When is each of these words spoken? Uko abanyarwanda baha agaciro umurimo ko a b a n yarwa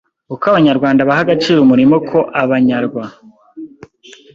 Uko 0.33 0.43
abanyarwanda 0.51 1.07
baha 1.09 1.21
agaciro 1.25 1.59
umurimo 1.61 1.95
ko 2.09 2.19
a 2.41 2.43
b 2.47 2.49
a 2.55 2.57
n 2.61 2.63
yarwa 2.71 3.03